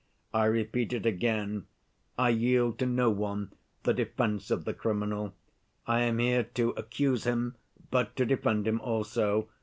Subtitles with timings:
[0.33, 1.67] I repeat it again,
[2.17, 3.53] I yield to no one
[3.83, 5.35] the defense of the criminal.
[5.85, 7.55] I am here to accuse him,
[7.91, 9.49] but to defend him also.